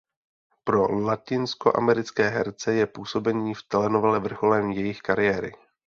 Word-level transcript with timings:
Pro 0.63 0.99
latinskoamerické 1.01 2.29
herce 2.29 2.73
je 2.73 2.87
působení 2.87 3.53
v 3.53 3.63
telenovele 3.63 4.19
vrcholem 4.19 4.71
jejich 4.71 4.99
kariéry. 5.01 5.51